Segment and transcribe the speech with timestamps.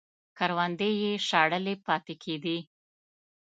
[0.37, 2.57] کروندې یې شاړې پاتې کېدې